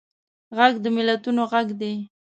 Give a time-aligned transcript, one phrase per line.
[0.57, 1.93] غږ د ملتونو غږ دی